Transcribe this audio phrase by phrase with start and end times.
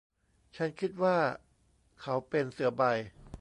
[0.55, 1.17] ฉันคิดว่า
[2.01, 2.83] เขาเป็นเสือใบ